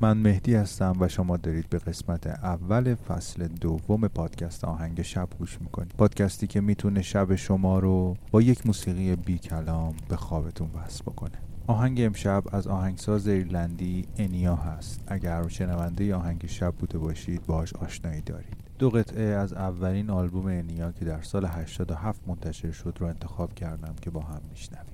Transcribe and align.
من 0.00 0.16
مهدی 0.16 0.54
هستم 0.54 0.96
و 1.00 1.08
شما 1.08 1.36
دارید 1.36 1.68
به 1.70 1.78
قسمت 1.78 2.26
اول 2.26 2.94
فصل 2.94 3.48
دوم 3.48 4.08
پادکست 4.08 4.64
آهنگ 4.64 5.02
شب 5.02 5.28
گوش 5.38 5.60
می‌کنید. 5.60 5.94
پادکستی 5.98 6.46
که 6.46 6.60
می‌تونه 6.60 7.02
شب 7.02 7.34
شما 7.34 7.78
رو 7.78 8.16
با 8.30 8.42
یک 8.42 8.66
موسیقی 8.66 9.16
بی 9.16 9.38
کلام 9.38 9.94
به 10.08 10.16
خوابتون 10.16 10.70
وصل 10.74 11.02
بکنه. 11.02 11.38
آهنگ 11.66 12.00
امشب 12.00 12.44
از 12.52 12.66
آهنگساز 12.66 13.28
ایرلندی 13.28 14.06
انیا 14.16 14.56
هست. 14.56 15.04
اگر 15.06 15.48
شنونده 15.48 16.14
آهنگ 16.14 16.46
شب 16.46 16.74
بوده 16.74 16.98
باشید 16.98 17.46
باهاش 17.46 17.72
آشنایی 17.72 18.20
دارید. 18.20 18.56
دو 18.78 18.90
قطعه 18.90 19.22
از 19.22 19.52
اولین 19.52 20.10
آلبوم 20.10 20.46
انیا 20.46 20.92
که 20.92 21.04
در 21.04 21.22
سال 21.22 21.46
87 21.46 22.20
منتشر 22.26 22.70
شد 22.70 22.96
رو 23.00 23.06
انتخاب 23.06 23.54
کردم 23.54 23.94
که 24.00 24.10
با 24.10 24.20
هم 24.20 24.40
میشنویم. 24.50 24.93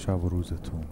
شب 0.00 0.24
و 0.24 0.28
روزتون. 0.28 0.84